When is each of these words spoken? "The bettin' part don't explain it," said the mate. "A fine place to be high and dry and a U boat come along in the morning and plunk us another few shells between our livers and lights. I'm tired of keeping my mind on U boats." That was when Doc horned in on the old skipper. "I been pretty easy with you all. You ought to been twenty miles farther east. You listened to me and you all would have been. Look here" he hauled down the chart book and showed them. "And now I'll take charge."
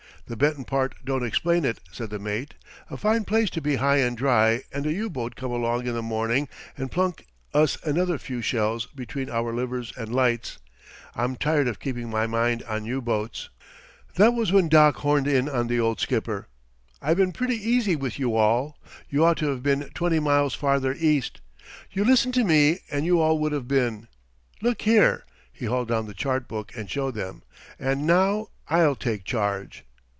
"The 0.27 0.37
bettin' 0.37 0.63
part 0.63 0.95
don't 1.03 1.25
explain 1.25 1.65
it," 1.65 1.79
said 1.91 2.09
the 2.09 2.17
mate. 2.17 2.53
"A 2.89 2.95
fine 2.95 3.25
place 3.25 3.49
to 3.49 3.59
be 3.59 3.75
high 3.77 3.97
and 3.97 4.15
dry 4.15 4.63
and 4.71 4.85
a 4.85 4.93
U 4.93 5.09
boat 5.09 5.35
come 5.35 5.51
along 5.51 5.87
in 5.87 5.93
the 5.93 6.01
morning 6.01 6.47
and 6.77 6.89
plunk 6.89 7.25
us 7.53 7.77
another 7.83 8.17
few 8.17 8.41
shells 8.41 8.85
between 8.85 9.29
our 9.29 9.51
livers 9.53 9.91
and 9.97 10.15
lights. 10.15 10.57
I'm 11.15 11.35
tired 11.35 11.67
of 11.67 11.81
keeping 11.81 12.09
my 12.09 12.27
mind 12.27 12.63
on 12.63 12.85
U 12.85 13.01
boats." 13.01 13.49
That 14.15 14.31
was 14.33 14.53
when 14.53 14.69
Doc 14.69 14.95
horned 14.97 15.27
in 15.27 15.49
on 15.49 15.67
the 15.67 15.81
old 15.81 15.99
skipper. 15.99 16.47
"I 17.01 17.13
been 17.13 17.33
pretty 17.33 17.57
easy 17.57 17.97
with 17.97 18.17
you 18.17 18.33
all. 18.37 18.77
You 19.09 19.25
ought 19.25 19.37
to 19.39 19.53
been 19.57 19.89
twenty 19.93 20.21
miles 20.21 20.55
farther 20.55 20.95
east. 20.97 21.41
You 21.91 22.05
listened 22.05 22.35
to 22.35 22.45
me 22.45 22.79
and 22.89 23.05
you 23.05 23.19
all 23.19 23.37
would 23.39 23.51
have 23.51 23.67
been. 23.67 24.07
Look 24.61 24.83
here" 24.83 25.25
he 25.51 25.65
hauled 25.65 25.89
down 25.89 26.05
the 26.07 26.13
chart 26.13 26.47
book 26.47 26.71
and 26.73 26.89
showed 26.89 27.15
them. 27.15 27.43
"And 27.77 28.07
now 28.07 28.47
I'll 28.69 28.95
take 28.95 29.25
charge." 29.25 29.83